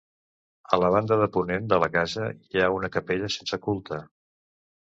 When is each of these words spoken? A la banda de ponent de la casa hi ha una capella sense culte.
A 0.77 0.79
la 0.83 0.89
banda 0.95 1.17
de 1.23 1.27
ponent 1.35 1.69
de 1.73 1.79
la 1.83 1.89
casa 1.97 2.31
hi 2.47 2.63
ha 2.65 2.73
una 2.79 2.93
capella 2.97 3.33
sense 3.39 3.61
culte. 3.67 4.01